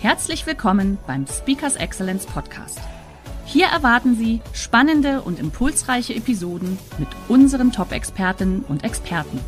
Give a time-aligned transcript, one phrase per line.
[0.00, 2.78] Herzlich willkommen beim Speakers Excellence Podcast.
[3.44, 9.40] Hier erwarten Sie spannende und impulsreiche Episoden mit unseren Top-Expertinnen und Experten.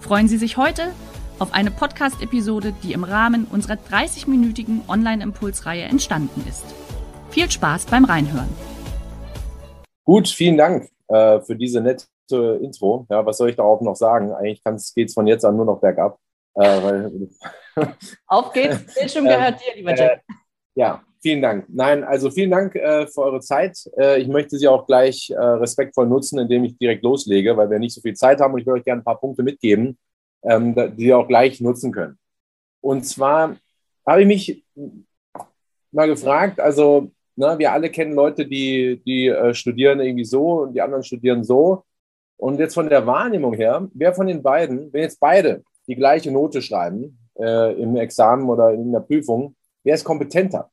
[0.00, 0.88] Freuen Sie sich heute
[1.38, 6.64] auf eine Podcast-Episode, die im Rahmen unserer 30-minütigen Online-Impulsreihe entstanden ist.
[7.30, 8.48] Viel Spaß beim Reinhören.
[10.04, 12.08] Gut, vielen Dank äh, für diese nette
[12.60, 13.06] Intro.
[13.10, 14.32] Ja, was soll ich darauf noch sagen?
[14.32, 14.64] Eigentlich
[14.96, 16.18] geht es von jetzt an nur noch bergab.
[16.58, 17.28] Äh, weil,
[18.26, 20.22] Auf geht's, Bildschirm gehört dir, lieber Jack.
[20.28, 20.34] Äh,
[20.74, 21.66] ja, vielen Dank.
[21.68, 23.78] Nein, also vielen Dank äh, für eure Zeit.
[23.96, 27.78] Äh, ich möchte sie auch gleich äh, respektvoll nutzen, indem ich direkt loslege, weil wir
[27.78, 29.98] nicht so viel Zeit haben und ich würde euch gerne ein paar Punkte mitgeben,
[30.42, 32.16] ähm, die ihr auch gleich nutzen könnt.
[32.80, 33.56] Und zwar
[34.04, 34.64] habe ich mich
[35.92, 40.62] mal gefragt, also na, ne, wir alle kennen Leute, die, die äh, studieren irgendwie so
[40.62, 41.84] und die anderen studieren so.
[42.36, 46.30] Und jetzt von der Wahrnehmung her, wer von den beiden, wenn jetzt beide die gleiche
[46.30, 50.70] Note schreiben äh, im Examen oder in der Prüfung, wer ist kompetenter?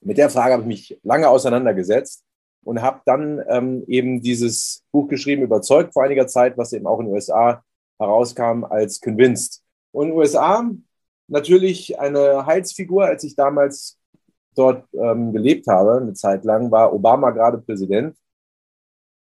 [0.00, 2.24] Mit der Frage habe ich mich lange auseinandergesetzt
[2.64, 6.98] und habe dann ähm, eben dieses Buch geschrieben, überzeugt vor einiger Zeit, was eben auch
[6.98, 7.62] in den USA
[7.98, 9.62] herauskam als Convinced.
[9.92, 10.70] Und in den USA
[11.28, 13.98] natürlich eine Heilsfigur, als ich damals
[14.54, 18.16] dort ähm, gelebt habe, eine Zeit lang, war Obama gerade Präsident.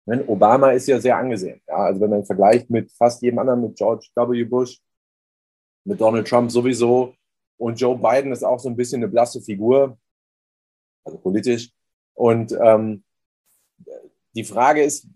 [0.07, 1.61] Denn Obama ist ja sehr angesehen.
[1.69, 1.77] Ja?
[1.77, 4.45] Also wenn man vergleicht mit fast jedem anderen, mit George W.
[4.45, 4.81] Bush,
[5.85, 7.15] mit Donald Trump sowieso.
[7.59, 9.99] Und Joe Biden ist auch so ein bisschen eine blasse Figur,
[11.05, 11.71] also politisch.
[12.15, 13.05] Und ähm,
[14.35, 15.07] die Frage ist,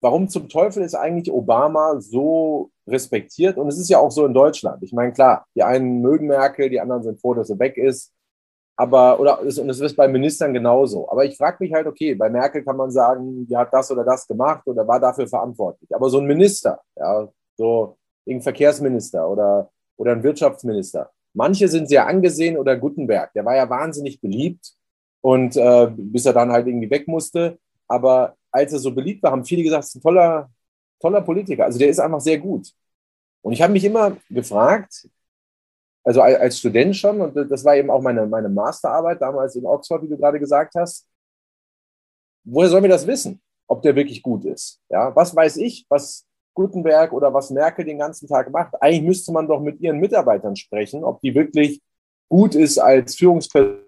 [0.00, 3.56] warum zum Teufel ist eigentlich Obama so respektiert?
[3.56, 4.82] Und es ist ja auch so in Deutschland.
[4.82, 8.12] Ich meine, klar, die einen mögen Merkel, die anderen sind froh, dass sie weg ist.
[8.76, 11.08] Aber, oder, und es ist bei Ministern genauso.
[11.08, 14.04] Aber ich frage mich halt, okay, bei Merkel kann man sagen, die hat das oder
[14.04, 15.94] das gemacht oder war dafür verantwortlich.
[15.94, 21.10] Aber so ein Minister, ja, so irgendein Verkehrsminister oder oder ein Wirtschaftsminister.
[21.32, 24.74] Manche sind sehr angesehen oder Gutenberg, der war ja wahnsinnig beliebt
[25.20, 27.58] und äh, bis er dann halt irgendwie weg musste.
[27.88, 30.50] Aber als er so beliebt war, haben viele gesagt, es ist ein toller,
[31.00, 31.64] toller Politiker.
[31.64, 32.72] Also der ist einfach sehr gut.
[33.42, 35.08] Und ich habe mich immer gefragt,
[36.04, 40.02] also als Student schon, und das war eben auch meine, meine Masterarbeit damals in Oxford,
[40.02, 41.06] wie du gerade gesagt hast,
[42.44, 44.80] woher sollen wir das wissen, ob der wirklich gut ist?
[44.90, 48.74] Ja, was weiß ich, was Gutenberg oder was Merkel den ganzen Tag macht.
[48.80, 51.82] Eigentlich müsste man doch mit ihren Mitarbeitern sprechen, ob die wirklich
[52.28, 53.80] gut ist als Führungsperson.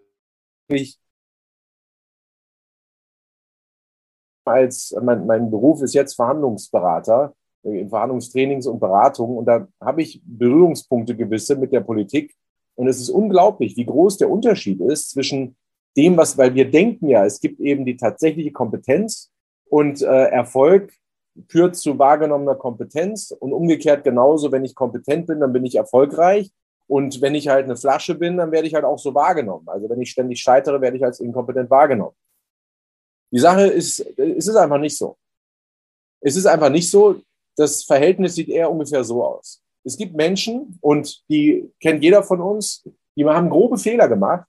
[4.44, 10.21] Als mein, mein Beruf ist jetzt Verhandlungsberater in Verhandlungstrainings und Beratungen und da habe ich
[10.25, 12.34] Berührungspunkte gewisse mit der Politik
[12.76, 15.56] und es ist unglaublich, wie groß der Unterschied ist zwischen
[15.97, 19.32] dem, was, weil wir denken ja, es gibt eben die tatsächliche Kompetenz
[19.69, 20.93] und äh, Erfolg
[21.49, 26.51] führt zu wahrgenommener Kompetenz und umgekehrt genauso, wenn ich kompetent bin, dann bin ich erfolgreich
[26.87, 29.69] und wenn ich halt eine Flasche bin, dann werde ich halt auch so wahrgenommen.
[29.69, 32.17] Also wenn ich ständig scheitere, werde ich als inkompetent wahrgenommen.
[33.33, 35.17] Die Sache ist, es ist einfach nicht so.
[36.21, 37.21] Es ist einfach nicht so.
[37.57, 39.63] Das Verhältnis sieht eher ungefähr so aus.
[39.85, 44.47] Es gibt Menschen und die kennt jeder von uns, die haben grobe Fehler gemacht,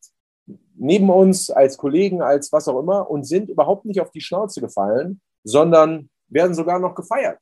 [0.75, 4.62] neben uns als Kollegen, als was auch immer und sind überhaupt nicht auf die Schnauze
[4.62, 7.39] gefallen, sondern werden sogar noch gefeiert.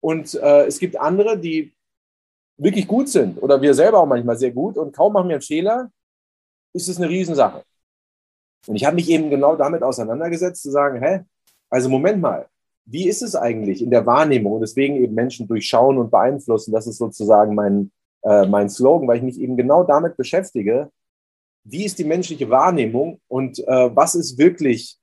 [0.00, 1.74] Und äh, es gibt andere, die
[2.56, 5.42] wirklich gut sind oder wir selber auch manchmal sehr gut und kaum machen wir einen
[5.42, 5.90] Fehler,
[6.72, 7.62] ist es eine Riesensache.
[8.66, 11.20] Und ich habe mich eben genau damit auseinandergesetzt, zu sagen, hä,
[11.70, 12.48] also Moment mal,
[12.84, 14.54] wie ist es eigentlich in der Wahrnehmung?
[14.54, 17.92] Und deswegen eben Menschen durchschauen und beeinflussen, das ist sozusagen mein,
[18.22, 20.90] äh, mein Slogan, weil ich mich eben genau damit beschäftige,
[21.64, 24.97] wie ist die menschliche Wahrnehmung und äh, was ist wirklich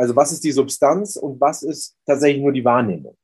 [0.00, 3.18] also was ist die Substanz und was ist tatsächlich nur die Wahrnehmung?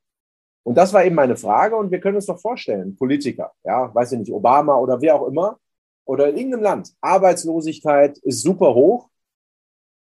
[0.63, 4.11] Und das war eben meine Frage und wir können uns doch vorstellen, Politiker, ja, weiß
[4.11, 5.57] ich nicht, Obama oder wer auch immer,
[6.05, 9.09] oder in irgendeinem Land, Arbeitslosigkeit ist super hoch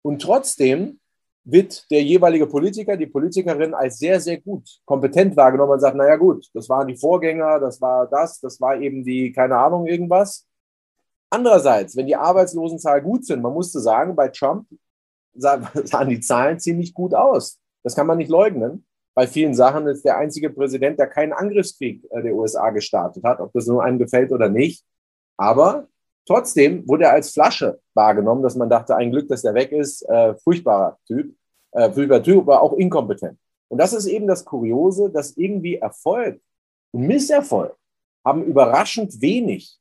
[0.01, 0.99] und trotzdem
[1.45, 6.17] wird der jeweilige Politiker, die Politikerin als sehr, sehr gut, kompetent wahrgenommen und sagt, naja
[6.17, 10.45] gut, das waren die Vorgänger, das war das, das war eben die, keine Ahnung, irgendwas.
[11.29, 14.67] Andererseits, wenn die Arbeitslosenzahlen gut sind, man musste sagen, bei Trump
[15.85, 17.59] sahen die Zahlen ziemlich gut aus.
[17.83, 18.85] Das kann man nicht leugnen.
[19.15, 23.39] Bei vielen Sachen ist der einzige Präsident, der keinen Angriffskrieg äh, der USA gestartet hat,
[23.39, 24.83] ob das nur einem gefällt oder nicht.
[25.37, 25.87] Aber
[26.27, 30.01] Trotzdem wurde er als Flasche wahrgenommen, dass man dachte, ein Glück, dass der weg ist.
[30.09, 31.35] Äh, furchtbarer Typ,
[31.71, 33.37] äh, furchtbarer Typ, aber auch inkompetent.
[33.67, 36.41] Und das ist eben das Kuriose, dass irgendwie Erfolg
[36.91, 37.75] und Misserfolg
[38.25, 39.77] haben überraschend wenig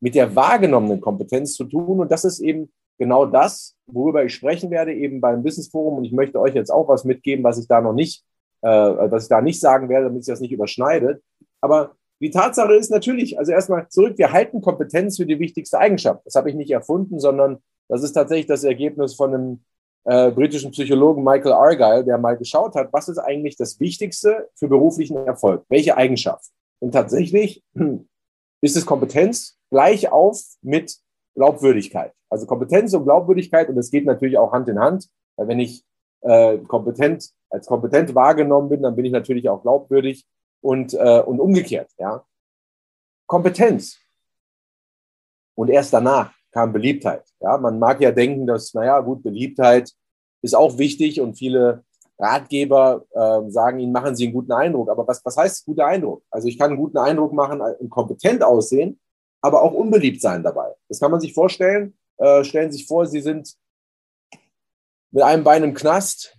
[0.00, 2.00] mit der wahrgenommenen Kompetenz zu tun.
[2.00, 5.98] Und das ist eben genau das, worüber ich sprechen werde, eben beim Business Forum.
[5.98, 8.24] Und ich möchte euch jetzt auch was mitgeben, was ich da noch nicht,
[8.62, 11.22] äh, was ich da nicht sagen werde, damit sich das nicht überschneidet.
[11.60, 16.24] Aber die Tatsache ist natürlich, also erstmal zurück, wir halten Kompetenz für die wichtigste Eigenschaft.
[16.24, 17.58] Das habe ich nicht erfunden, sondern
[17.88, 19.64] das ist tatsächlich das Ergebnis von einem
[20.04, 24.68] äh, britischen Psychologen Michael Argyle, der mal geschaut hat, was ist eigentlich das Wichtigste für
[24.68, 25.64] beruflichen Erfolg?
[25.68, 26.50] Welche Eigenschaft?
[26.78, 27.62] Und tatsächlich
[28.60, 30.96] ist es Kompetenz gleich auf mit
[31.36, 32.12] Glaubwürdigkeit.
[32.28, 35.84] Also Kompetenz und Glaubwürdigkeit, und das geht natürlich auch Hand in Hand, weil wenn ich
[36.22, 40.26] äh, kompetent, als kompetent wahrgenommen bin, dann bin ich natürlich auch glaubwürdig
[40.60, 41.90] und, äh, und umgekehrt.
[41.98, 42.24] Ja?
[43.26, 43.98] Kompetenz.
[45.54, 47.24] Und erst danach kam Beliebtheit.
[47.40, 47.58] Ja?
[47.58, 49.92] Man mag ja denken, dass, naja, gut, Beliebtheit
[50.42, 51.84] ist auch wichtig und viele
[52.18, 54.88] Ratgeber äh, sagen ihnen, machen sie einen guten Eindruck.
[54.88, 56.22] Aber was, was heißt guter Eindruck?
[56.30, 58.98] Also ich kann einen guten Eindruck machen und kompetent aussehen,
[59.40, 60.74] aber auch unbeliebt sein dabei.
[60.88, 61.96] Das kann man sich vorstellen.
[62.18, 63.56] Äh, stellen Sie sich vor, Sie sind
[65.10, 66.36] mit einem Bein im Knast.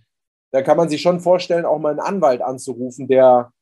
[0.50, 3.52] Da kann man sich schon vorstellen, auch mal einen Anwalt anzurufen, der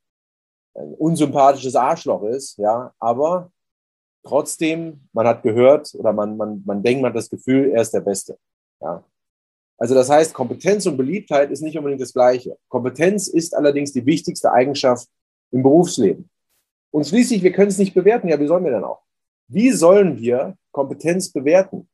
[0.75, 3.51] ein unsympathisches Arschloch ist, ja, aber
[4.23, 7.95] trotzdem, man hat gehört oder man, man, man denkt, man hat das Gefühl, er ist
[7.95, 8.39] der Beste.
[8.81, 9.03] Ja.
[9.79, 12.57] Also das heißt, Kompetenz und Beliebtheit ist nicht unbedingt das Gleiche.
[12.69, 15.09] Kompetenz ist allerdings die wichtigste Eigenschaft
[15.51, 16.31] im Berufsleben.
[16.91, 18.29] Und schließlich, wir können es nicht bewerten.
[18.29, 19.03] Ja, wie sollen wir denn auch?
[19.49, 21.89] Wie sollen wir Kompetenz bewerten?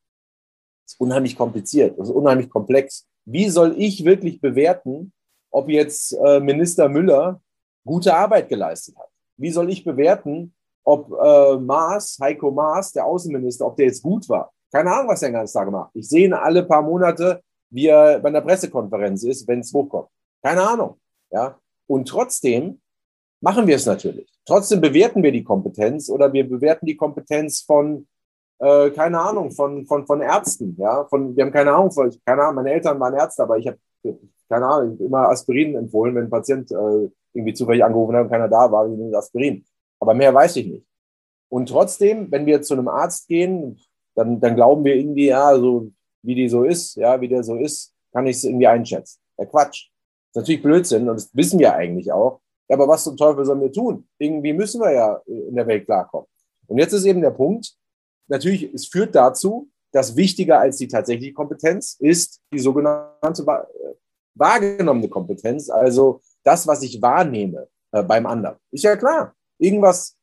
[0.85, 3.07] Das ist unheimlich kompliziert, das ist unheimlich komplex.
[3.25, 5.13] Wie soll ich wirklich bewerten,
[5.51, 7.41] ob jetzt äh, Minister Müller
[7.85, 9.09] gute Arbeit geleistet hat?
[9.37, 10.53] Wie soll ich bewerten,
[10.83, 14.51] ob äh, Maas, Heiko Maas, der Außenminister, ob der jetzt gut war?
[14.71, 15.91] Keine Ahnung, was er den ganzen Tag macht.
[15.93, 20.09] Ich sehe ihn alle paar Monate, wie er bei einer Pressekonferenz ist, wenn es hochkommt.
[20.41, 20.99] Keine Ahnung.
[21.31, 21.59] Ja?
[21.87, 22.81] Und trotzdem
[23.43, 24.31] machen wir es natürlich.
[24.45, 28.07] Trotzdem bewerten wir die Kompetenz oder wir bewerten die Kompetenz von,
[28.59, 30.77] äh, keine Ahnung, von, von, von Ärzten.
[30.79, 31.05] Ja?
[31.09, 31.91] Von, wir haben keine Ahnung,
[32.25, 33.77] keine Ahnung, meine Eltern waren Ärzte, aber ich habe
[34.49, 38.47] keine Ahnung, immer Aspirin empfohlen, wenn ein Patient äh, irgendwie zufällig angerufen hat und keiner
[38.47, 39.65] da war, nehme Aspirin.
[39.99, 40.85] Aber mehr weiß ich nicht.
[41.49, 43.79] Und trotzdem, wenn wir zu einem Arzt gehen,
[44.15, 45.91] dann, dann glauben wir irgendwie, ja, so
[46.21, 49.19] wie die so ist, ja, wie der so ist, kann ich es irgendwie einschätzen.
[49.37, 49.89] Ja, Quatsch.
[50.33, 52.39] Das ist natürlich Blödsinn und das wissen wir eigentlich auch.
[52.69, 54.07] Ja, aber was zum Teufel sollen wir tun?
[54.17, 56.27] Irgendwie müssen wir ja in der Welt klarkommen.
[56.67, 57.75] Und jetzt ist eben der Punkt,
[58.27, 63.45] natürlich, es führt dazu, dass wichtiger als die tatsächliche Kompetenz ist die sogenannte
[64.35, 68.57] wahrgenommene Kompetenz, also das, was ich wahrnehme äh, beim anderen.
[68.71, 69.35] Ist ja klar.
[69.59, 70.17] Irgendwas,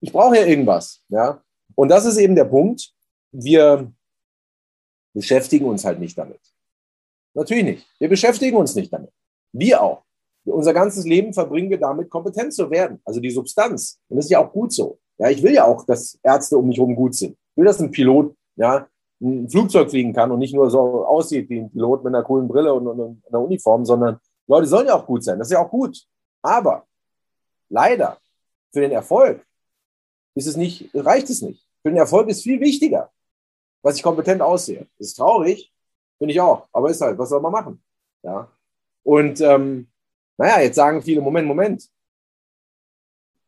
[0.00, 1.02] ich brauche ja irgendwas.
[1.08, 1.42] Ja?
[1.74, 2.92] Und das ist eben der Punkt.
[3.32, 3.92] Wir
[5.12, 6.40] beschäftigen uns halt nicht damit.
[7.34, 7.86] Natürlich nicht.
[7.98, 9.10] Wir beschäftigen uns nicht damit.
[9.52, 10.05] Wir auch.
[10.46, 13.00] Unser ganzes Leben verbringen wir damit, kompetent zu werden.
[13.04, 13.98] Also die Substanz.
[14.08, 14.98] Und das ist ja auch gut so.
[15.18, 17.32] Ja, ich will ja auch, dass Ärzte um mich herum gut sind.
[17.32, 18.86] Ich will, dass ein Pilot ja,
[19.20, 22.48] ein Flugzeug fliegen kann und nicht nur so aussieht wie ein Pilot mit einer coolen
[22.48, 25.38] Brille und, und, und einer Uniform, sondern Leute sollen ja auch gut sein.
[25.38, 26.04] Das ist ja auch gut.
[26.42, 26.86] Aber
[27.68, 28.18] leider
[28.72, 29.44] für den Erfolg
[30.34, 31.66] ist es nicht, reicht es nicht.
[31.82, 33.10] Für den Erfolg ist viel wichtiger,
[33.82, 34.86] was ich kompetent aussehe.
[34.98, 35.72] Das ist traurig,
[36.18, 36.68] finde ich auch.
[36.72, 37.82] Aber ist halt, was soll man machen?
[38.22, 38.50] Ja.
[39.02, 39.88] Und ähm,
[40.38, 41.90] naja, jetzt sagen viele, Moment, Moment.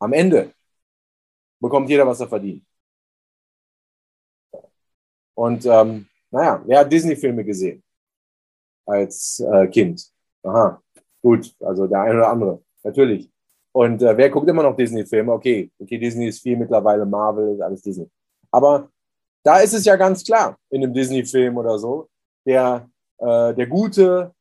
[0.00, 0.52] Am Ende
[1.60, 2.64] bekommt jeder, was er verdient.
[5.34, 7.82] Und ähm, naja, wer hat Disney-Filme gesehen
[8.86, 10.04] als äh, Kind?
[10.42, 10.82] Aha,
[11.22, 13.30] gut, also der eine oder andere, natürlich.
[13.72, 15.32] Und äh, wer guckt immer noch Disney-Filme?
[15.32, 18.08] Okay, okay, Disney ist viel mittlerweile, Marvel ist alles Disney.
[18.50, 18.90] Aber
[19.44, 22.08] da ist es ja ganz klar, in einem Disney-Film oder so,
[22.44, 24.34] der, äh, der Gute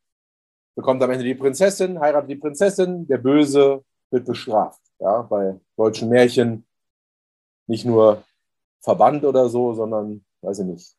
[0.78, 4.80] bekommt am Ende die Prinzessin, heiratet die Prinzessin, der Böse wird bestraft.
[5.00, 6.68] Ja, bei deutschen Märchen
[7.66, 8.24] nicht nur
[8.82, 10.96] verbannt oder so, sondern weiß ich nicht,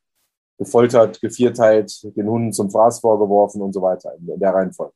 [0.58, 4.94] gefoltert, gevierteilt, den Hunden zum Fraß vorgeworfen und so weiter in der Reihenfolge.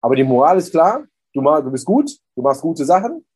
[0.00, 3.26] Aber die Moral ist klar, du, du bist gut, du machst gute Sachen,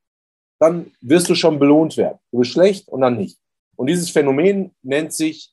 [0.61, 2.19] dann wirst du schon belohnt werden.
[2.31, 3.39] Du bist schlecht und dann nicht.
[3.75, 5.53] Und dieses Phänomen nennt sich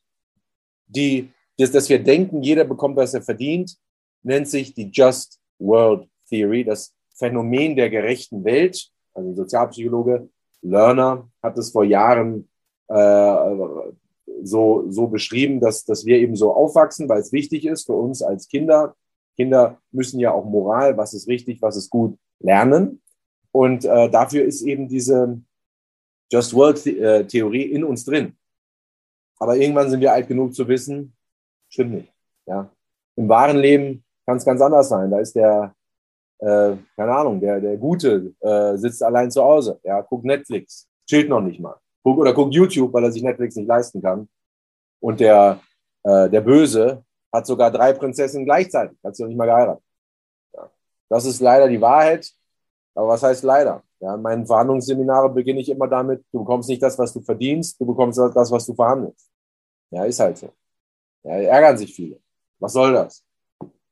[0.86, 3.76] die, das, dass wir denken, jeder bekommt, was er verdient,
[4.24, 8.90] nennt sich die Just World Theory, das Phänomen der gerechten Welt.
[9.12, 10.28] Also ein Sozialpsychologe
[10.62, 12.48] Lerner hat es vor Jahren
[12.88, 13.36] äh,
[14.42, 18.22] so, so beschrieben, dass, dass wir eben so aufwachsen, weil es wichtig ist für uns
[18.22, 18.96] als Kinder.
[19.36, 23.00] Kinder müssen ja auch Moral, was ist richtig, was ist gut, lernen.
[23.52, 25.40] Und äh, dafür ist eben diese
[26.32, 28.36] Just World äh, Theorie in uns drin.
[29.38, 31.14] Aber irgendwann sind wir alt genug zu wissen,
[31.68, 32.12] stimmt nicht.
[32.46, 32.70] Ja.
[33.16, 35.10] Im wahren Leben kann es ganz anders sein.
[35.10, 35.74] Da ist der,
[36.38, 41.28] äh, keine Ahnung, der, der Gute äh, sitzt allein zu Hause, ja, guckt Netflix, chillt
[41.28, 41.76] noch nicht mal.
[42.02, 44.28] Guck, oder guckt YouTube, weil er sich Netflix nicht leisten kann.
[45.00, 45.60] Und der,
[46.02, 49.82] äh, der Böse hat sogar drei Prinzessinnen gleichzeitig, hat sie noch nicht mal geheiratet.
[50.54, 50.70] Ja.
[51.08, 52.30] Das ist leider die Wahrheit.
[52.94, 53.82] Aber was heißt leider?
[54.00, 57.80] Ja, in meinen Verhandlungsseminaren beginne ich immer damit, du bekommst nicht das, was du verdienst,
[57.80, 59.30] du bekommst das, was du verhandelst.
[59.90, 60.52] Ja, ist halt so.
[61.22, 62.20] Ja, ärgern sich viele.
[62.58, 63.24] Was soll das?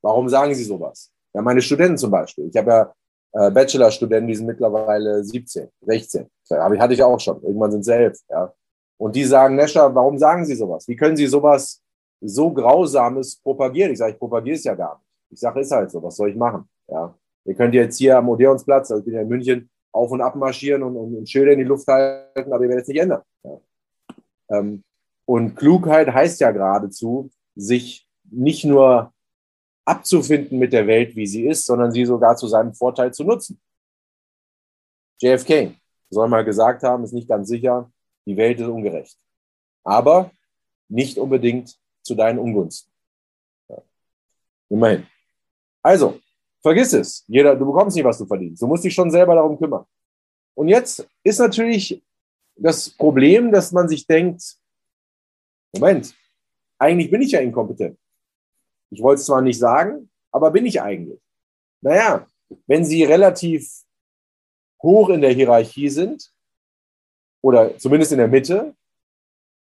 [0.02, 1.10] Warum sagen sie sowas?
[1.32, 2.48] Ja, meine Studenten zum Beispiel.
[2.48, 2.92] Ich habe ja
[3.32, 6.26] äh, Bachelorstudenten, die sind mittlerweile 17, 16.
[6.50, 7.42] Aber hatte ich auch schon.
[7.42, 8.18] Irgendwann sind sie elf.
[8.28, 8.52] Ja.
[8.98, 10.86] Und die sagen, Nescha, warum sagen Sie sowas?
[10.86, 11.82] Wie können Sie sowas
[12.20, 13.92] so Grausames propagieren?
[13.92, 15.06] Ich sage, ich propagiere es ja gar nicht.
[15.30, 16.68] Ich sage, ist halt so, was soll ich machen?
[16.88, 17.14] Ja.
[17.44, 20.36] Ihr könnt jetzt hier am Odeonsplatz, also ich bin ja in München, auf und ab
[20.36, 23.22] marschieren und, und, und Schilder in die Luft halten, aber ihr werdet es nicht ändern.
[23.42, 23.60] Ja.
[24.50, 24.84] Ähm,
[25.24, 29.11] und Klugheit heißt ja geradezu, sich nicht nur
[29.84, 33.60] abzufinden mit der Welt, wie sie ist, sondern sie sogar zu seinem Vorteil zu nutzen.
[35.20, 35.74] JFK
[36.10, 37.90] soll mal gesagt haben, ist nicht ganz sicher,
[38.26, 39.16] die Welt ist ungerecht.
[39.84, 40.30] Aber
[40.88, 42.92] nicht unbedingt zu deinen Ungunsten.
[43.68, 43.82] Ja.
[44.68, 45.06] Immerhin.
[45.82, 46.20] Also,
[46.60, 47.24] vergiss es.
[47.26, 48.62] Jeder, du bekommst nicht, was du verdienst.
[48.62, 49.84] Du musst dich schon selber darum kümmern.
[50.54, 52.04] Und jetzt ist natürlich
[52.56, 54.56] das Problem, dass man sich denkt,
[55.74, 56.14] Moment,
[56.78, 57.98] eigentlich bin ich ja inkompetent.
[58.92, 61.20] Ich wollte es zwar nicht sagen, aber bin ich eigentlich?
[61.80, 62.26] Naja,
[62.66, 63.82] wenn Sie relativ
[64.82, 66.30] hoch in der Hierarchie sind,
[67.42, 68.74] oder zumindest in der Mitte,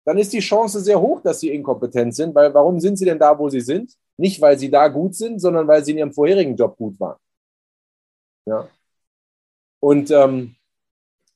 [0.04, 3.18] dann ist die Chance sehr hoch, dass Sie inkompetent sind, weil warum sind Sie denn
[3.18, 3.94] da, wo Sie sind?
[4.16, 7.18] Nicht, weil Sie da gut sind, sondern weil Sie in Ihrem vorherigen Job gut waren.
[8.46, 8.68] Ja.
[9.80, 10.56] Und ähm,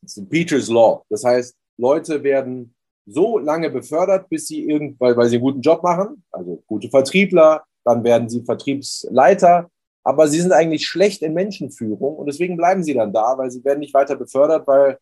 [0.03, 1.05] das ist Peters Law.
[1.09, 2.75] Das heißt, Leute werden
[3.07, 6.89] so lange befördert, bis sie irgend, weil, weil sie einen guten Job machen, also gute
[6.89, 9.71] Vertriebler, dann werden sie Vertriebsleiter,
[10.03, 13.65] aber sie sind eigentlich schlecht in Menschenführung und deswegen bleiben sie dann da, weil sie
[13.65, 14.99] werden nicht weiter befördert, weil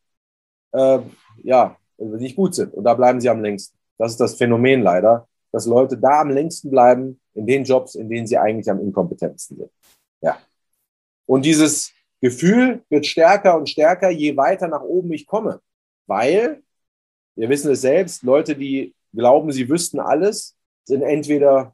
[0.73, 0.99] äh,
[1.43, 3.79] ja, nicht gut sind und da bleiben sie am längsten.
[3.97, 8.11] Das ist das Phänomen leider, dass Leute da am längsten bleiben in den Jobs, in
[8.11, 9.71] denen sie eigentlich am inkompetentesten sind.
[10.21, 10.39] Ja.
[11.27, 15.61] Und dieses Gefühl wird stärker und stärker, je weiter nach oben ich komme,
[16.07, 16.63] weil
[17.35, 21.74] wir wissen es selbst, Leute, die glauben, sie wüssten alles, sind entweder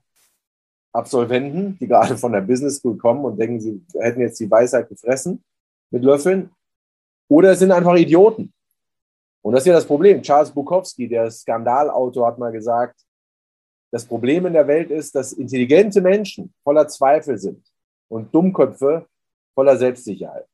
[0.93, 4.89] Absolventen, die gerade von der Business School kommen und denken, sie hätten jetzt die Weisheit
[4.89, 5.45] gefressen
[5.91, 6.51] mit Löffeln,
[7.29, 8.53] oder es sind einfach Idioten.
[9.43, 10.21] Und das ist ja das Problem.
[10.21, 13.01] Charles Bukowski, der Skandalautor, hat mal gesagt,
[13.93, 17.65] das Problem in der Welt ist, dass intelligente Menschen voller Zweifel sind
[18.09, 19.07] und Dummköpfe
[19.55, 20.47] voller Selbstsicherheit.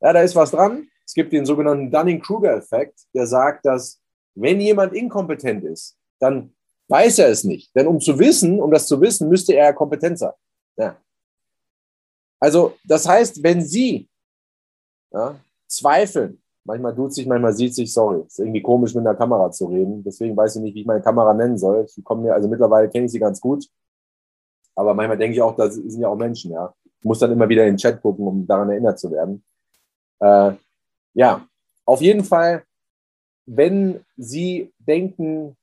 [0.00, 0.88] Ja, da ist was dran.
[1.06, 4.00] Es gibt den sogenannten Dunning-Kruger-Effekt, der sagt, dass
[4.34, 6.54] wenn jemand inkompetent ist, dann
[6.90, 7.74] weiß er es nicht.
[7.74, 10.32] Denn um zu wissen, um das zu wissen, müsste er kompetent sein.
[10.76, 10.96] Ja.
[12.38, 14.08] Also, das heißt, wenn Sie
[15.12, 19.50] ja, zweifeln, manchmal tut sich, manchmal sieht sich, sorry, ist irgendwie komisch mit einer Kamera
[19.50, 20.02] zu reden.
[20.02, 21.86] Deswegen weiß ich nicht, wie ich meine Kamera nennen soll.
[21.96, 23.66] Ich komme mir, also mittlerweile kenne ich sie ganz gut.
[24.74, 26.74] Aber manchmal denke ich auch, das sind ja auch Menschen, ja.
[26.98, 29.42] Ich muss dann immer wieder in den Chat gucken, um daran erinnert zu werden.
[30.20, 30.52] Äh,
[31.14, 31.46] ja,
[31.84, 32.64] auf jeden Fall
[33.52, 35.56] wenn Sie denken,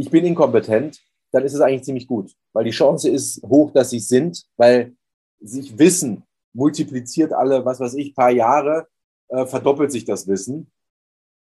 [0.00, 1.00] ich bin inkompetent,
[1.32, 4.44] dann ist es eigentlich ziemlich gut, weil die Chance ist hoch, dass Sie es sind,
[4.56, 4.94] weil
[5.40, 8.88] sich Wissen multipliziert alle, was weiß ich, paar Jahre,
[9.28, 10.70] äh, verdoppelt sich das Wissen.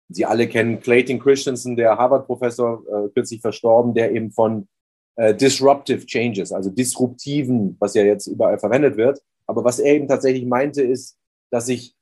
[0.09, 4.67] Sie alle kennen Clayton Christensen, der Harvard-Professor, äh, kürzlich verstorben, der eben von
[5.15, 10.07] äh, Disruptive Changes, also disruptiven, was ja jetzt überall verwendet wird, aber was er eben
[10.07, 11.17] tatsächlich meinte, ist,
[11.51, 11.95] dass sich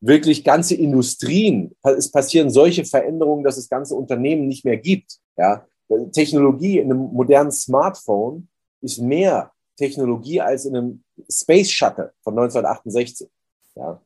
[0.00, 5.18] wirklich ganze Industrien, es passieren solche Veränderungen, dass es ganze Unternehmen nicht mehr gibt.
[5.36, 5.66] Ja,
[6.12, 8.48] Technologie in einem modernen Smartphone
[8.80, 13.28] ist mehr Technologie als in einem Space Shuttle von 1968.
[13.74, 14.00] Ja,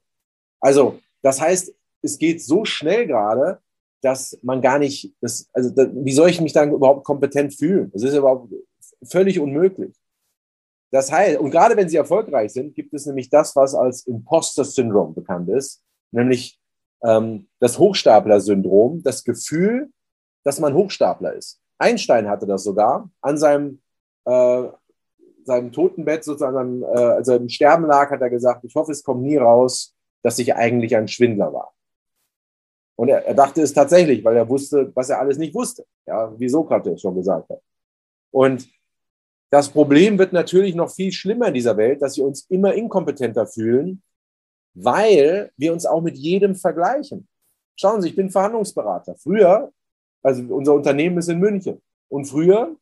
[0.60, 3.60] also das heißt, es geht so schnell gerade,
[4.00, 7.90] dass man gar nicht, das, also da, wie soll ich mich dann überhaupt kompetent fühlen?
[7.92, 8.52] Das ist überhaupt
[9.04, 9.94] völlig unmöglich.
[10.90, 15.14] Das heißt, und gerade wenn sie erfolgreich sind, gibt es nämlich das, was als Imposter-Syndrom
[15.14, 16.58] bekannt ist nämlich
[17.02, 19.92] ähm, das Hochstapler-Syndrom, das Gefühl,
[20.44, 21.60] dass man Hochstapler ist.
[21.78, 23.80] Einstein hatte das sogar an seinem,
[24.24, 24.64] äh,
[25.44, 29.02] seinem Totenbett, sozusagen, äh, als er im Sterben lag, hat er gesagt, ich hoffe, es
[29.02, 31.72] kommt nie raus, dass ich eigentlich ein Schwindler war.
[32.96, 36.32] Und er, er dachte es tatsächlich, weil er wusste, was er alles nicht wusste, ja,
[36.38, 37.60] wie Sokrates schon gesagt hat.
[38.30, 38.68] Und
[39.50, 43.46] das Problem wird natürlich noch viel schlimmer in dieser Welt, dass wir uns immer inkompetenter
[43.46, 44.02] fühlen
[44.76, 47.26] weil wir uns auch mit jedem vergleichen.
[47.76, 49.16] Schauen Sie, ich bin Verhandlungsberater.
[49.16, 49.72] Früher,
[50.22, 51.80] also unser Unternehmen ist in München.
[52.08, 52.76] Und früher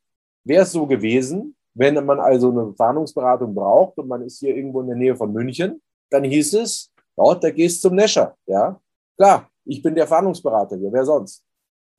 [0.45, 4.81] wäre es so gewesen, wenn man also eine Warnungsberatung braucht und man ist hier irgendwo
[4.81, 8.37] in der Nähe von München, dann hieß es, ja, da gehst zum Nescher.
[8.47, 8.81] Ja,
[9.17, 11.45] klar, ich bin der Fahndungsberater hier, wer sonst?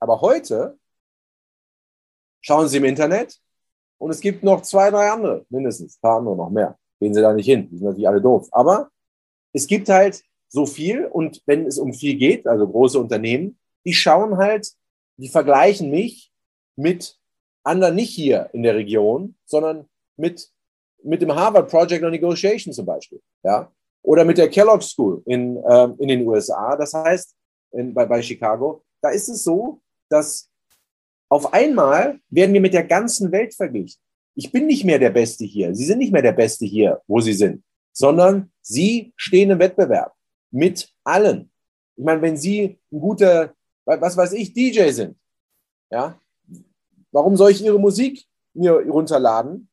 [0.00, 0.78] Aber heute
[2.40, 3.38] schauen Sie im Internet
[3.98, 6.78] und es gibt noch zwei, drei andere, mindestens, ein paar andere noch mehr.
[7.00, 8.48] Gehen Sie da nicht hin, die sind natürlich alle doof.
[8.52, 8.90] Aber
[9.52, 13.92] es gibt halt so viel und wenn es um viel geht, also große Unternehmen, die
[13.92, 14.72] schauen halt,
[15.16, 16.32] die vergleichen mich
[16.76, 17.18] mit
[17.62, 20.50] anderen nicht hier in der Region, sondern mit,
[21.02, 23.20] mit dem Harvard Project on Negotiation zum Beispiel.
[23.42, 23.72] Ja?
[24.02, 26.76] Oder mit der Kellogg School in, äh, in den USA.
[26.76, 27.34] Das heißt,
[27.72, 30.48] in, bei, bei Chicago, da ist es so, dass
[31.28, 34.00] auf einmal werden wir mit der ganzen Welt verglichen.
[34.34, 35.74] Ich bin nicht mehr der Beste hier.
[35.74, 40.14] Sie sind nicht mehr der Beste hier, wo Sie sind, sondern Sie stehen im Wettbewerb
[40.50, 41.50] mit allen.
[41.96, 43.54] Ich meine, wenn Sie ein guter,
[43.86, 45.16] was weiß ich, DJ sind,
[45.90, 46.18] ja,
[47.12, 48.24] warum soll ich Ihre Musik
[48.54, 49.68] mir runterladen,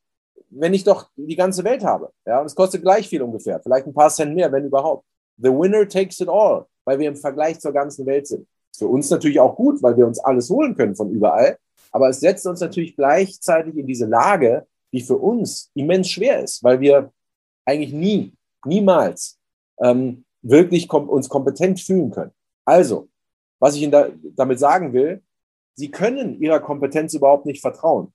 [0.49, 2.11] wenn ich doch die ganze Welt habe?
[2.25, 5.05] Ja, und es kostet gleich viel ungefähr, vielleicht ein paar Cent mehr, wenn überhaupt.
[5.37, 8.47] The winner takes it all, weil wir im Vergleich zur ganzen Welt sind.
[8.77, 11.57] Für uns natürlich auch gut, weil wir uns alles holen können von überall.
[11.91, 16.63] Aber es setzt uns natürlich gleichzeitig in diese Lage, die für uns immens schwer ist,
[16.63, 17.11] weil wir
[17.65, 18.33] eigentlich nie,
[18.65, 19.39] niemals
[19.79, 22.31] ähm, wirklich kom uns kompetent fühlen können.
[22.65, 23.09] Also,
[23.63, 25.23] was ich Ihnen da, damit sagen will,
[25.75, 28.13] Sie können Ihrer Kompetenz überhaupt nicht vertrauen,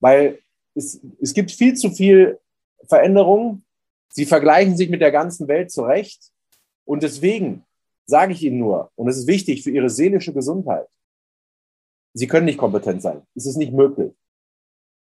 [0.00, 0.40] weil
[0.74, 2.40] es, es gibt viel zu viel
[2.88, 3.62] Veränderung.
[4.08, 6.32] Sie vergleichen sich mit der ganzen Welt zurecht
[6.84, 7.64] und deswegen
[8.04, 10.88] sage ich Ihnen nur, und es ist wichtig für Ihre seelische Gesundheit,
[12.14, 13.22] Sie können nicht kompetent sein.
[13.36, 14.12] Es ist nicht möglich.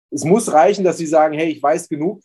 [0.10, 2.24] Es muss reichen, dass Sie sagen, hey, ich weiß genug.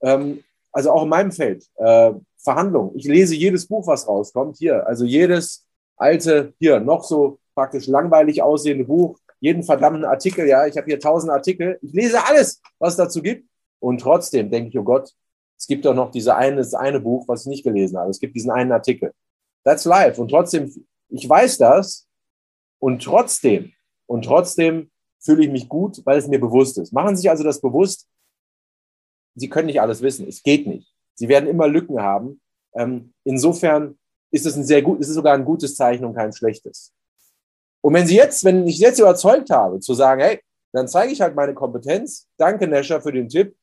[0.00, 2.96] Ähm, also auch in meinem Feld, äh, Verhandlungen.
[2.96, 4.86] Ich lese jedes Buch, was rauskommt, hier.
[4.86, 5.66] Also jedes
[6.00, 11.00] alte, hier, noch so praktisch langweilig aussehende Buch, jeden verdammten Artikel, ja, ich habe hier
[11.00, 11.78] tausend Artikel.
[11.82, 13.48] Ich lese alles, was es dazu gibt.
[13.78, 15.10] Und trotzdem denke ich, oh Gott,
[15.58, 18.10] es gibt doch noch diese eine, das eine Buch, was ich nicht gelesen habe.
[18.10, 19.12] Es gibt diesen einen Artikel.
[19.64, 20.20] That's life.
[20.20, 20.70] Und trotzdem,
[21.08, 22.06] ich weiß das.
[22.78, 23.72] Und trotzdem,
[24.06, 26.92] und trotzdem fühle ich mich gut, weil es mir bewusst ist.
[26.92, 28.08] Machen Sie sich also das bewusst.
[29.34, 30.28] Sie können nicht alles wissen.
[30.28, 30.92] Es geht nicht.
[31.14, 32.40] Sie werden immer Lücken haben.
[32.74, 33.98] Ähm, insofern
[34.30, 36.92] ist es ein sehr gut, ist es sogar ein gutes Zeichen und kein schlechtes.
[37.82, 40.40] Und wenn Sie jetzt, wenn ich jetzt überzeugt habe, zu sagen, hey,
[40.72, 42.28] dann zeige ich halt meine Kompetenz.
[42.36, 43.56] Danke, Nescher, für den Tipp.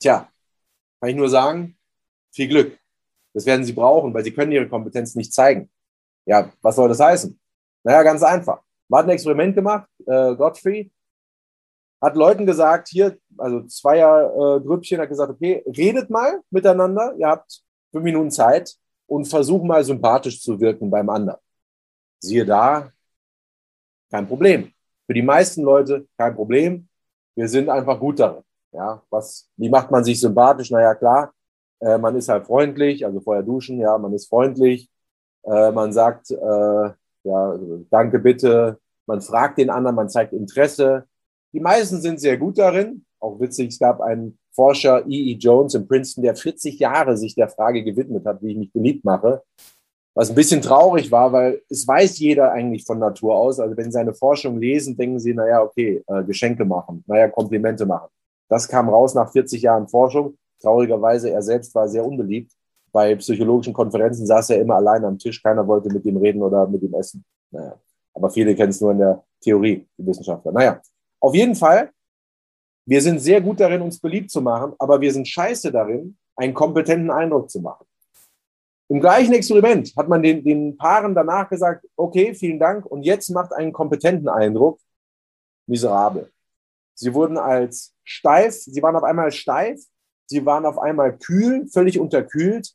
[0.00, 0.28] Tja,
[1.00, 1.76] kann ich nur sagen,
[2.32, 2.78] viel Glück.
[3.34, 5.70] Das werden Sie brauchen, weil Sie können Ihre Kompetenz nicht zeigen.
[6.26, 7.38] Ja, was soll das heißen?
[7.84, 8.62] Naja, ganz einfach.
[8.88, 10.90] Man hat ein Experiment gemacht, äh, Godfrey,
[12.00, 17.62] hat Leuten gesagt, hier, also Zweier-Grüppchen, äh, hat gesagt, okay, redet mal miteinander, ihr habt
[17.92, 18.76] fünf Minuten Zeit
[19.08, 21.40] und versucht mal sympathisch zu wirken beim anderen.
[22.20, 22.92] Siehe da,
[24.10, 24.72] kein Problem.
[25.06, 26.88] Für die meisten Leute kein Problem.
[27.34, 28.42] Wir sind einfach gut darin.
[28.72, 30.70] Ja, was, wie macht man sich sympathisch?
[30.70, 31.32] Naja, klar,
[31.80, 34.90] äh, man ist halt freundlich, also vorher duschen, ja, man ist freundlich.
[35.44, 36.90] Äh, man sagt, äh,
[37.24, 37.58] ja,
[37.90, 38.78] danke bitte.
[39.06, 41.06] Man fragt den anderen, man zeigt Interesse.
[41.52, 43.06] Die meisten sind sehr gut darin.
[43.20, 45.34] Auch witzig, es gab einen Forscher, E.E.
[45.34, 45.36] E.
[45.36, 49.04] Jones in Princeton, der 40 Jahre sich der Frage gewidmet hat, wie ich mich beliebt
[49.04, 49.40] mache.
[50.16, 53.60] Was ein bisschen traurig war, weil es weiß jeder eigentlich von Natur aus.
[53.60, 57.86] Also wenn Sie seine Forschung lesen, denken Sie, naja, okay, äh, Geschenke machen, naja, Komplimente
[57.86, 58.08] machen.
[58.48, 60.36] Das kam raus nach 40 Jahren Forschung.
[60.60, 62.50] Traurigerweise, er selbst war sehr unbeliebt.
[62.90, 65.40] Bei psychologischen Konferenzen saß er immer allein am Tisch.
[65.40, 67.24] Keiner wollte mit ihm reden oder mit ihm essen.
[67.52, 67.78] Naja.
[68.12, 70.50] Aber viele kennen es nur in der Theorie, die Wissenschaftler.
[70.50, 70.80] Naja,
[71.20, 71.92] auf jeden Fall,
[72.88, 76.54] wir sind sehr gut darin, uns beliebt zu machen, aber wir sind scheiße darin, einen
[76.54, 77.84] kompetenten Eindruck zu machen.
[78.88, 83.28] Im gleichen Experiment hat man den, den Paaren danach gesagt, okay, vielen Dank, und jetzt
[83.28, 84.80] macht einen kompetenten Eindruck.
[85.66, 86.32] Miserabel.
[86.94, 89.82] Sie wurden als steif, sie waren auf einmal steif,
[90.24, 92.74] sie waren auf einmal kühl, völlig unterkühlt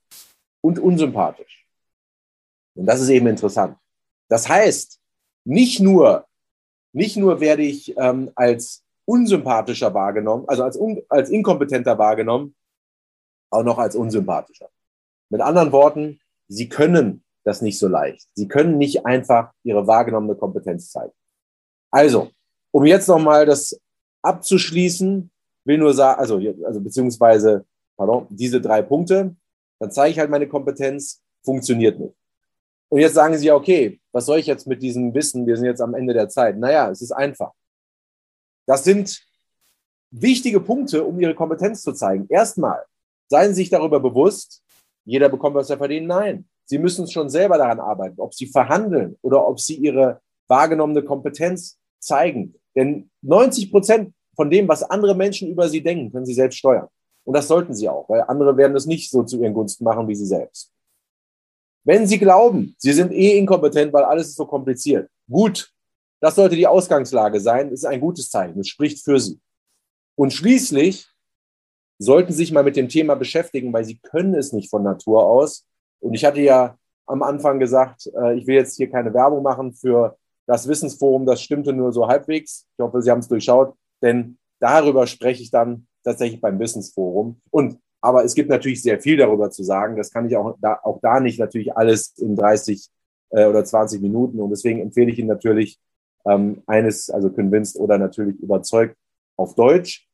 [0.62, 1.66] und unsympathisch.
[2.76, 3.78] Und das ist eben interessant.
[4.30, 5.00] Das heißt,
[5.44, 6.28] nicht nur,
[6.92, 12.56] nicht nur werde ich ähm, als unsympathischer wahrgenommen, also als, un, als inkompetenter wahrgenommen,
[13.50, 14.70] auch noch als unsympathischer.
[15.30, 18.28] Mit anderen Worten, sie können das nicht so leicht.
[18.34, 21.14] Sie können nicht einfach ihre wahrgenommene Kompetenz zeigen.
[21.92, 22.32] Also,
[22.72, 23.80] um jetzt nochmal das
[24.22, 25.30] abzuschließen,
[25.66, 27.66] will nur sagen, also, also beziehungsweise,
[27.98, 29.36] pardon, diese drei Punkte,
[29.80, 32.16] dann zeige ich halt meine Kompetenz, funktioniert nicht.
[32.90, 35.48] Und jetzt sagen Sie, okay, was soll ich jetzt mit diesem Wissen?
[35.48, 36.58] Wir sind jetzt am Ende der Zeit.
[36.58, 37.52] Naja, es ist einfach.
[38.66, 39.22] Das sind
[40.12, 42.28] wichtige Punkte, um Ihre Kompetenz zu zeigen.
[42.30, 42.84] Erstmal,
[43.28, 44.62] seien Sie sich darüber bewusst,
[45.06, 46.08] jeder bekommt, was er verdient.
[46.08, 51.04] Nein, sie müssen schon selber daran arbeiten, ob sie verhandeln oder ob sie ihre wahrgenommene
[51.04, 52.56] Kompetenz zeigen.
[52.76, 56.88] Denn 90 Prozent von dem, was andere Menschen über sie denken, können sie selbst steuern.
[57.26, 60.08] Und das sollten sie auch, weil andere werden es nicht so zu ihren Gunsten machen
[60.08, 60.72] wie sie selbst.
[61.86, 65.73] Wenn sie glauben, sie sind eh inkompetent, weil alles ist so kompliziert, gut,
[66.24, 69.42] das sollte die Ausgangslage sein, ist ein gutes Zeichen, es spricht für sie.
[70.16, 71.10] Und schließlich
[72.00, 75.26] sollten sie sich mal mit dem Thema beschäftigen, weil sie können es nicht von Natur
[75.26, 75.68] aus.
[76.00, 79.74] Und ich hatte ja am Anfang gesagt, äh, ich will jetzt hier keine Werbung machen
[79.74, 82.68] für das Wissensforum, das stimmte nur so halbwegs.
[82.78, 87.42] Ich hoffe, Sie haben es durchschaut, denn darüber spreche ich dann tatsächlich beim Wissensforum.
[87.52, 89.98] Und aber es gibt natürlich sehr viel darüber zu sagen.
[89.98, 92.90] Das kann ich auch da, auch da nicht natürlich alles in 30
[93.32, 94.40] äh, oder 20 Minuten.
[94.40, 95.80] Und deswegen empfehle ich Ihnen natürlich
[96.26, 98.98] ähm, eines, also convinced oder natürlich überzeugt
[99.38, 100.08] auf Deutsch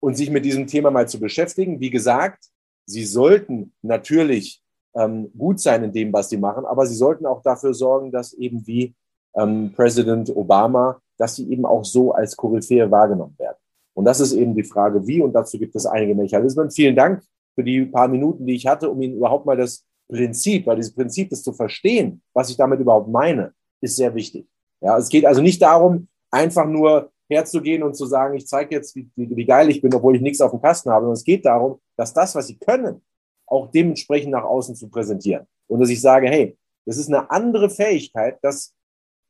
[0.00, 1.80] und sich mit diesem Thema mal zu beschäftigen.
[1.80, 2.44] Wie gesagt,
[2.86, 4.62] Sie sollten natürlich
[4.94, 8.32] ähm, gut sein in dem, was Sie machen, aber Sie sollten auch dafür sorgen, dass
[8.32, 8.94] eben wie
[9.34, 13.56] ähm, Präsident Obama, dass sie eben auch so als Koryphäe wahrgenommen werden.
[13.94, 16.70] Und das ist eben die Frage, wie, und dazu gibt es einige Mechanismen.
[16.70, 17.22] Vielen Dank
[17.54, 20.94] für die paar Minuten, die ich hatte, um Ihnen überhaupt mal das Prinzip, weil dieses
[20.94, 24.46] Prinzip, das zu verstehen, was ich damit überhaupt meine, ist sehr wichtig.
[24.82, 28.94] Ja, es geht also nicht darum, einfach nur herzugehen und zu sagen, ich zeige jetzt,
[28.94, 31.46] wie, wie, geil ich bin, obwohl ich nichts auf dem Kasten habe, sondern es geht
[31.46, 33.00] darum, dass das, was Sie können,
[33.46, 35.46] auch dementsprechend nach außen zu präsentieren.
[35.68, 38.74] Und dass ich sage, hey, das ist eine andere Fähigkeit, das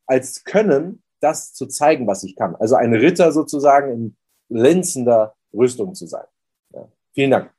[0.07, 2.57] als Können, das zu zeigen, was ich kann.
[2.57, 4.17] Also ein Ritter sozusagen in
[4.49, 6.25] glänzender Rüstung zu sein.
[6.75, 6.89] Ja.
[7.15, 7.51] Vielen Dank.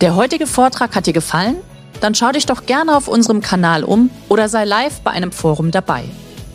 [0.00, 1.56] Der heutige Vortrag hat dir gefallen?
[2.00, 5.70] Dann schau dich doch gerne auf unserem Kanal um oder sei live bei einem Forum
[5.70, 6.04] dabei.